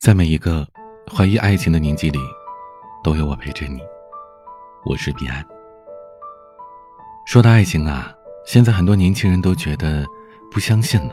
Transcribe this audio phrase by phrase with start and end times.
[0.00, 0.66] 在每一个
[1.14, 2.18] 怀疑爱情的年纪里，
[3.04, 3.80] 都有我陪着你。
[4.82, 5.44] 我是彼岸。
[7.26, 8.10] 说到爱情啊，
[8.46, 10.06] 现在很多年轻人都觉得
[10.50, 11.12] 不相信了，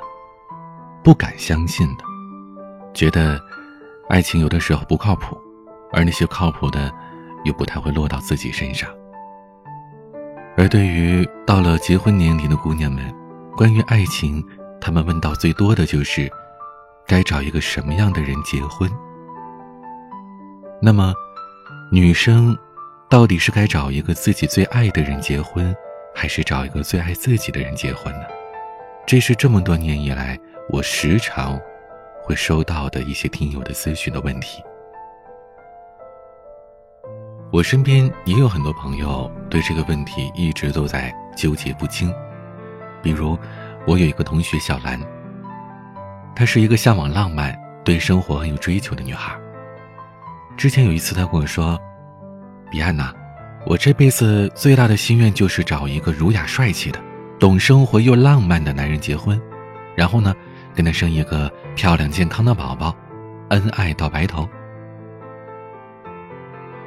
[1.03, 2.05] 不敢相信的，
[2.93, 3.37] 觉得
[4.07, 5.37] 爱情有的时候不靠谱，
[5.91, 6.89] 而那些靠谱的
[7.43, 8.89] 又不太会落到自己身上。
[10.55, 13.13] 而对于到了结婚年龄的姑娘们，
[13.57, 14.41] 关于爱情，
[14.79, 16.31] 她们问到最多的就是。
[17.07, 18.91] 该找一个什么样的人结婚？
[20.81, 21.13] 那么，
[21.89, 22.55] 女生
[23.09, 25.73] 到底是该找一个自己最爱的人结婚，
[26.13, 28.25] 还是找一个最爱自己的人结婚呢？
[29.05, 30.37] 这是这么多年以来
[30.69, 31.57] 我时常
[32.21, 34.61] 会收到的一些听友的咨询的问题。
[37.53, 42.13] 我身边也有很多朋友对这个问题一直都在纠结不清。
[43.01, 43.39] 比如，
[43.87, 44.99] 我有一个同学小兰。
[46.37, 49.35] 她是一个向往浪漫、对生活很有追求的女孩。
[50.55, 51.81] 之前有一次，她跟我说
[52.69, 53.11] ：“彼岸呐，
[53.65, 56.99] 我这辈子最大的心愿就是找一个儒雅帅气的、
[57.39, 59.41] 懂生活又浪漫的男人结婚，
[59.95, 60.31] 然后呢，
[60.75, 62.95] 跟他生一个漂亮健康的宝宝，
[63.49, 64.47] 恩爱到白头。”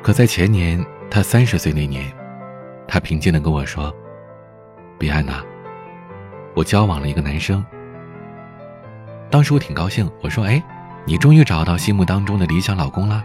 [0.01, 2.09] 可在前年，她三十岁那年，
[2.87, 3.93] 她平静的跟我说
[4.97, 5.43] ：“彼岸呐，
[6.55, 7.67] 我交往了一个男生。”
[9.31, 10.63] 当时我挺高兴，我说：“哎，
[11.05, 13.25] 你终于找到心目当中的理想老公了。”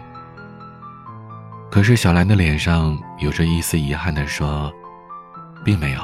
[1.68, 4.72] 可是小兰的脸上有着一丝遗憾的说
[5.64, 6.00] ：“并没有。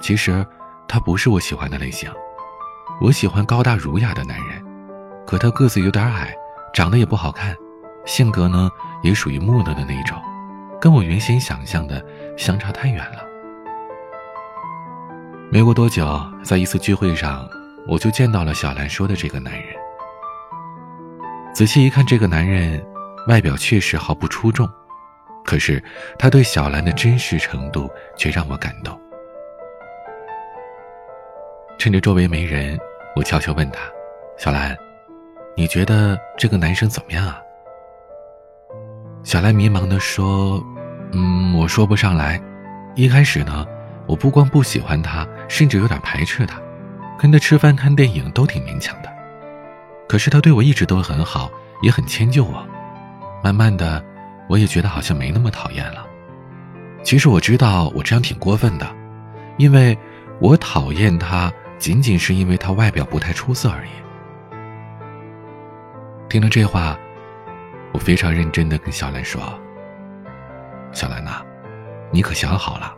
[0.00, 0.46] 其实，
[0.86, 2.10] 他不是我喜欢的类型。
[3.00, 4.62] 我喜欢高大儒雅的男人，
[5.26, 6.34] 可他个子有点矮，
[6.74, 7.56] 长得也不好看，
[8.04, 8.70] 性格呢
[9.02, 10.20] 也属于木讷的那种，
[10.80, 12.04] 跟我原先想象的
[12.36, 13.24] 相差太远了。”
[15.50, 16.06] 没过多久，
[16.44, 17.48] 在一次聚会上。
[17.88, 19.64] 我就见到了小兰说的这个男人。
[21.54, 22.84] 仔细一看，这个男人
[23.28, 24.68] 外表确实毫不出众，
[25.44, 25.82] 可是
[26.18, 29.00] 他对小兰的真实程度却让我感动。
[31.78, 32.78] 趁着周围没人，
[33.14, 33.80] 我悄悄问他
[34.36, 34.76] ：“小兰，
[35.56, 37.40] 你觉得这个男生怎么样啊？”
[39.24, 40.62] 小兰迷茫地说
[41.12, 42.40] ：“嗯，我说不上来。
[42.94, 43.66] 一开始呢，
[44.06, 46.60] 我不光不喜欢他，甚至有点排斥他。”
[47.18, 49.10] 跟他吃饭看电影都挺勉强的，
[50.06, 51.50] 可是他对我一直都很好，
[51.82, 52.66] 也很迁就我。
[53.42, 54.04] 慢慢的，
[54.48, 56.06] 我也觉得好像没那么讨厌了。
[57.02, 58.86] 其实我知道我这样挺过分的，
[59.56, 59.96] 因为
[60.40, 63.90] 我讨厌他仅仅是因为他外表不太出色而已。
[66.28, 66.98] 听了这话，
[67.92, 69.40] 我非常认真的跟小兰说
[70.92, 71.42] ：“小兰呐，
[72.10, 72.94] 你可想好了？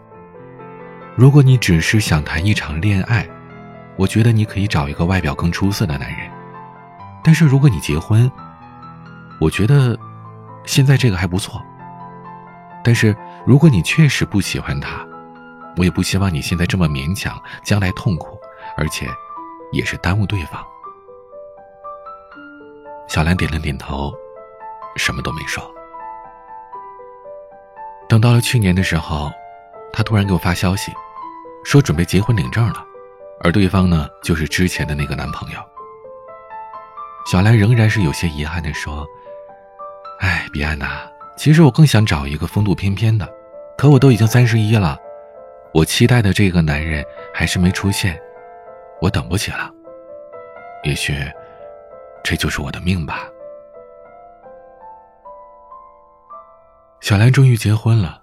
[1.14, 3.24] 如果你只是想谈一场恋爱。”
[3.98, 6.30] 我觉得你可以找一个外表更出色的男人，
[7.24, 8.30] 但是如果你结婚，
[9.40, 9.98] 我觉得
[10.64, 11.60] 现在这个还不错。
[12.84, 13.14] 但是
[13.44, 15.04] 如果你确实不喜欢他，
[15.76, 18.38] 我也不希望你现在这么勉强，将来痛苦，
[18.76, 19.08] 而且
[19.72, 20.64] 也是耽误对方。
[23.08, 24.14] 小兰点了点头，
[24.96, 25.68] 什么都没说。
[28.08, 29.30] 等到了去年的时候，
[29.92, 30.92] 他突然给我发消息，
[31.64, 32.84] 说准备结婚领证了。
[33.42, 35.60] 而对方呢，就是之前的那个男朋友。
[37.30, 39.06] 小兰仍然是有些遗憾的说
[40.20, 43.28] ：“哎，彼岸呐，其实我更想找一个风度翩翩的，
[43.76, 44.98] 可我都已经三十一了，
[45.72, 48.20] 我期待的这个男人还是没出现，
[49.00, 49.70] 我等不起了。
[50.84, 51.14] 也许，
[52.24, 53.28] 这就是我的命吧。”
[57.00, 58.20] 小兰终于结婚了，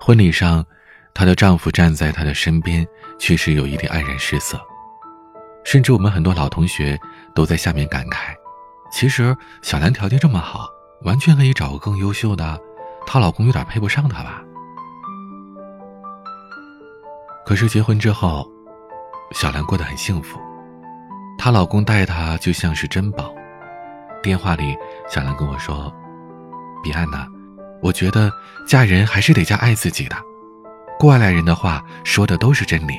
[0.00, 0.66] 婚礼上。
[1.14, 2.86] 她的丈夫站在她的身边，
[3.18, 4.60] 确实有一点黯然失色，
[5.64, 6.98] 甚至我们很多老同学
[7.34, 8.34] 都在下面感慨：
[8.90, 10.68] 其实小兰条件这么好，
[11.02, 12.58] 完全可以找个更优秀的，
[13.06, 14.42] 她老公有点配不上她吧。
[17.44, 18.48] 可是结婚之后，
[19.32, 20.40] 小兰过得很幸福，
[21.36, 23.32] 她老公待她就像是珍宝。
[24.22, 24.76] 电话里，
[25.08, 25.92] 小兰跟我说
[26.82, 27.26] ：“彼岸呐，
[27.82, 28.32] 我觉得
[28.66, 30.16] 嫁人还是得嫁爱自己的。”
[31.02, 32.94] 过来人的话说的都是真理。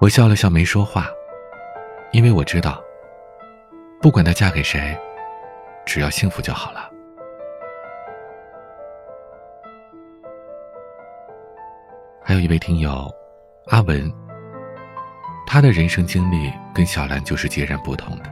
[0.00, 1.06] 我笑了笑，没说话，
[2.10, 2.82] 因为我知道，
[4.02, 4.98] 不管她嫁给谁，
[5.84, 6.90] 只要幸福就好了。
[12.20, 13.08] 还有一位听友，
[13.68, 14.12] 阿文，
[15.46, 18.24] 她的人生经历跟小兰就是截然不同的。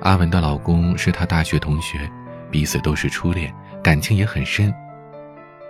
[0.00, 2.10] 阿文的老公是她大学同学，
[2.50, 3.54] 彼此都是初恋，
[3.84, 4.74] 感情也很深。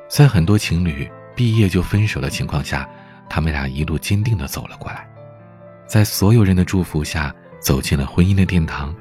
[0.09, 2.89] 在很多情侣毕业就分手的情况下，
[3.29, 5.07] 他们俩一路坚定的走了过来，
[5.87, 8.95] 在所有人的祝福下，走进了婚姻的殿堂。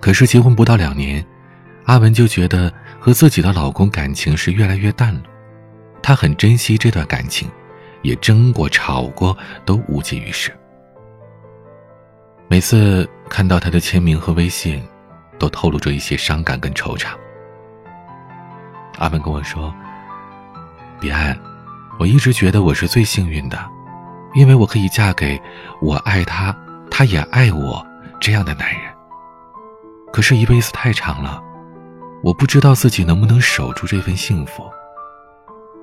[0.00, 1.24] 可是结婚不到两年，
[1.86, 5.22] 阿文就觉得和自己的老公感情是越来越淡了。
[6.02, 7.50] 她很珍惜这段感情，
[8.02, 10.52] 也争过、吵过，都无济于事。
[12.48, 14.80] 每次看到他的签名和微信，
[15.36, 17.08] 都透露着一些伤感跟惆怅。
[18.98, 19.72] 阿文跟我说
[20.98, 21.38] ：“彼岸，
[21.98, 23.58] 我一直觉得我是最幸运的，
[24.34, 25.40] 因为我可以嫁给
[25.80, 26.56] 我爱他，
[26.90, 27.86] 他也爱我
[28.20, 28.80] 这样的男人。
[30.12, 31.42] 可是，一辈子太长了，
[32.22, 34.64] 我不知道自己能不能守住这份幸福。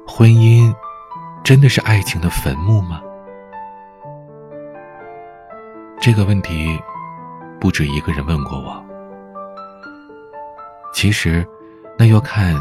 [0.07, 0.73] 婚姻，
[1.43, 2.99] 真的是爱情的坟墓吗？”
[6.01, 6.77] 这个问题，
[7.61, 8.83] 不止一个人问过我。
[10.93, 11.47] 其实，
[11.97, 12.53] 那要看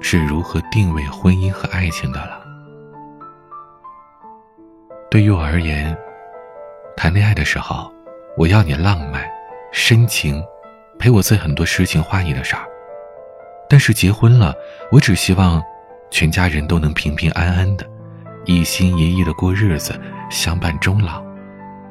[0.00, 2.40] 是如何定位婚姻和爱情的了。
[5.10, 5.96] 对于我而言，
[6.96, 7.92] 谈恋爱的时候，
[8.36, 9.24] 我要你浪漫、
[9.72, 10.42] 深情，
[10.98, 12.62] 陪我做很多诗情画意的事儿；
[13.68, 14.54] 但是结婚了，
[14.90, 15.62] 我只希望
[16.10, 17.86] 全家人都能平平安安的，
[18.44, 19.98] 一心一意的过日子，
[20.30, 21.24] 相伴终老。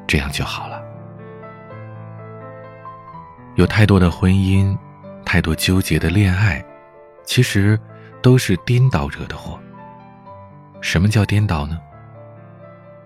[0.06, 0.80] 这样就好了。
[3.56, 4.76] 有太多的婚姻，
[5.24, 6.64] 太多纠结的恋爱，
[7.24, 7.80] 其实
[8.26, 9.56] 都是颠倒惹的祸。
[10.80, 11.78] 什么叫颠倒呢？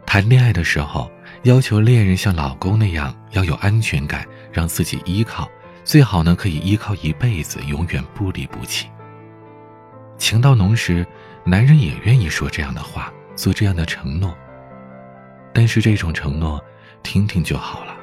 [0.06, 1.12] 谈恋爱的时候，
[1.42, 5.46] 要求恋人像老公那样要有安全感，让自己依靠，
[5.84, 8.88] 最好呢可以依靠一辈子，永远不离不弃。
[10.16, 11.06] 情到浓时，
[11.44, 14.34] 男人也愿意说这样的话，做这样的承诺。
[15.52, 16.58] 但是这种承诺。
[17.02, 17.94] 听听就好了，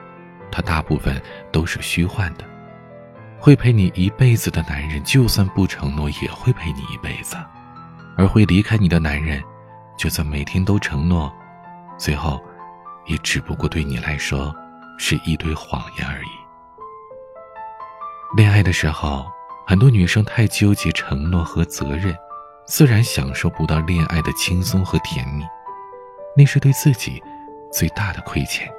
[0.51, 1.19] 他大部分
[1.51, 2.45] 都是虚幻的。
[3.39, 7.37] 会陪你一辈子的男人，就算不承诺，也会陪你一辈子；
[8.17, 9.41] 而会离开你的男人，
[9.97, 11.31] 就算每天都承诺，
[11.97, 12.41] 最后，
[13.05, 14.53] 也只不过对你来说，
[14.97, 16.29] 是一堆谎言而已。
[18.35, 19.25] 恋爱的时候，
[19.65, 22.15] 很多女生太纠结承诺和责任，
[22.65, 25.43] 自然享受不到恋爱的轻松和甜蜜，
[26.35, 27.23] 那是对自己
[27.71, 28.69] 最大的亏欠。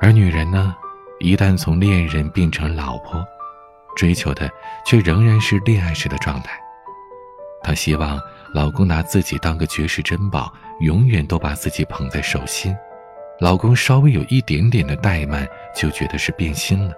[0.00, 0.76] 而女人呢，
[1.18, 3.24] 一旦从恋人变成老婆，
[3.96, 4.50] 追求的
[4.84, 6.60] 却仍然是恋爱时的状态。
[7.62, 8.20] 她希望
[8.52, 12.76] 老公拿自己当个绝世珍宝，永远都把自己捧在手心。
[13.40, 16.94] 老公稍微有一点点的怠慢，就觉得是变心了。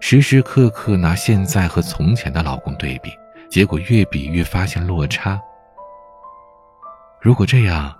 [0.00, 3.10] 时时刻刻拿现在和从前的老公对比，
[3.50, 5.40] 结果越比越发现落差。
[7.20, 7.94] 如果这样，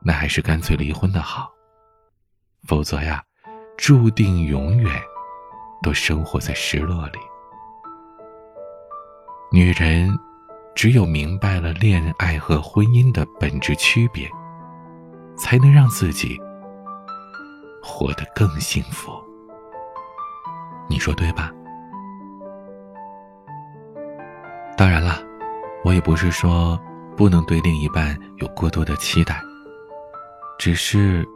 [0.00, 1.48] 那还是干脆离婚的好。
[2.66, 3.22] 否则呀。
[3.80, 4.92] 注定永远
[5.82, 7.18] 都生活在失落里。
[9.50, 10.14] 女人
[10.74, 14.30] 只有明白了恋爱和婚姻的本质区别，
[15.34, 16.38] 才能让自己
[17.82, 19.12] 活得更幸福。
[20.86, 21.50] 你说对吧？
[24.76, 25.22] 当然了，
[25.86, 26.78] 我也不是说
[27.16, 29.42] 不能对另一半有过多的期待，
[30.58, 31.26] 只是。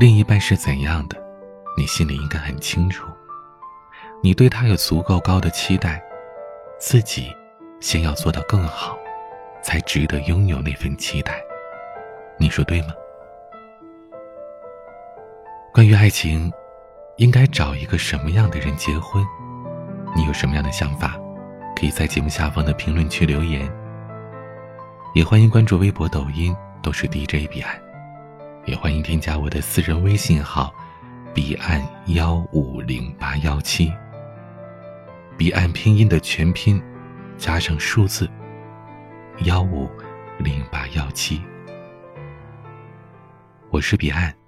[0.00, 1.22] 另一半是怎样的，
[1.76, 3.06] 你心里应该很清楚。
[4.22, 6.02] 你对他有足够高的期待，
[6.78, 7.36] 自己
[7.80, 8.98] 先要做到更好，
[9.62, 11.44] 才值得拥有那份期待。
[12.38, 12.94] 你说对吗？
[15.70, 16.50] 关于爱情，
[17.18, 19.22] 应该找一个什么样的人结婚？
[20.16, 21.14] 你有什么样的想法？
[21.78, 23.70] 可以在节目下方的评论区留言。
[25.14, 27.89] 也欢迎关注微博、抖音，都是 DJ 彼岸。
[28.70, 30.72] 也欢迎添加我的私人微信号，
[31.34, 33.92] 彼岸幺五零八幺七。
[35.36, 36.80] 彼岸拼音的全拼，
[37.36, 38.30] 加上数字
[39.38, 39.90] 幺五
[40.38, 41.42] 零八幺七。
[43.70, 44.39] 我是彼岸。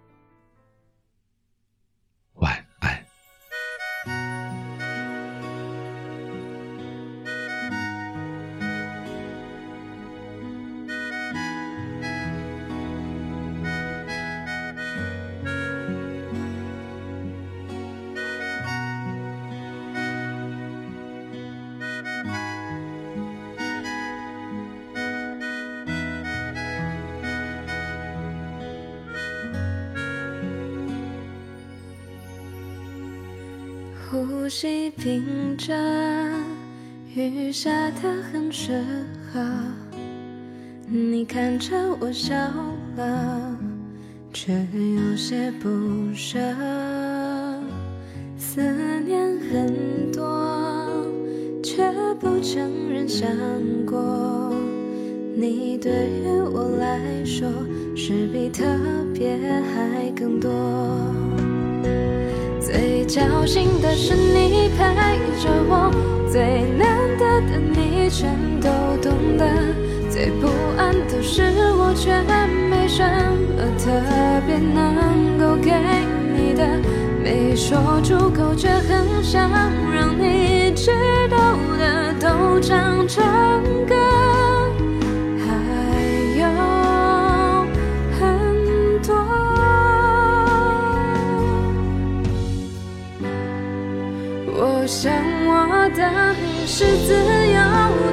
[34.13, 35.73] 呼吸屏着，
[37.15, 38.85] 雨下的很适
[39.33, 39.41] 合。
[40.87, 42.37] 你看着我笑
[42.95, 43.57] 了，
[44.31, 46.39] 却有些不舍。
[48.37, 48.61] 思
[49.01, 49.19] 念
[49.51, 50.87] 很多，
[51.63, 51.91] 却
[52.21, 53.27] 不承认想
[53.87, 54.55] 过。
[55.35, 57.49] 你对于我来说
[57.97, 58.63] 是比特。
[59.15, 60.51] 别还更多。
[62.73, 64.83] 最侥幸的是你陪
[65.43, 65.91] 着我，
[66.31, 68.71] 最难得的你全都
[69.03, 69.45] 懂得，
[70.09, 70.49] 最不
[70.79, 71.43] 安的是
[71.77, 72.11] 我却
[72.71, 73.91] 没什么特
[74.47, 75.71] 别能够给
[76.35, 76.65] 你的，
[77.23, 79.51] 没说出口却很想
[79.93, 80.91] 让你知
[81.29, 81.37] 道
[81.79, 83.23] 的都唱成
[83.87, 84.12] 歌。
[95.03, 95.13] 像
[95.45, 96.33] 我的
[96.65, 97.59] 是自由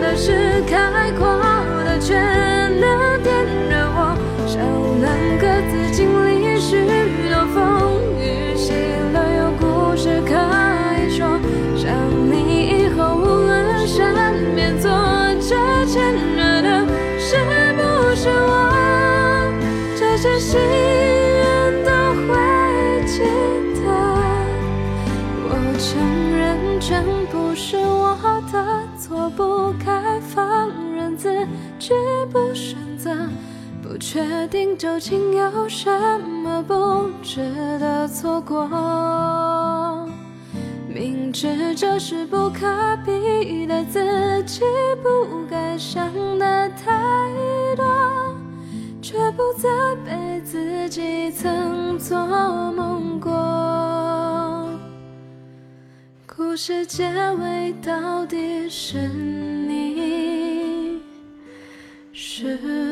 [0.01, 1.37] 的，是开阔
[1.85, 1.99] 的，
[25.95, 26.79] 我承。
[26.89, 28.17] 全不是我
[28.51, 31.29] 的错，不该放任自
[31.77, 31.91] 己
[32.31, 33.11] 不选择，
[33.83, 35.91] 不确定究竟有什
[36.21, 37.41] 么不值
[37.79, 38.67] 得错过。
[40.87, 42.65] 明知这是不可
[43.05, 44.61] 比的，自己
[45.03, 46.97] 不该想的太
[47.75, 47.85] 多，
[49.01, 49.67] 却不责
[50.05, 52.17] 备自己曾做
[56.49, 60.99] 故事结尾到底是你
[62.11, 62.88] 是？